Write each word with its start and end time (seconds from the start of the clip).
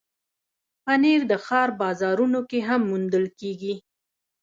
پنېر 0.83 1.21
د 1.31 1.33
ښار 1.45 1.69
بازارونو 1.81 2.39
کې 2.49 2.59
هم 2.67 2.81
موندل 2.89 3.25
کېږي. 3.39 3.75